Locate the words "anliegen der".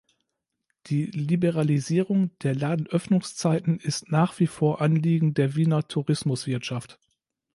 4.81-5.55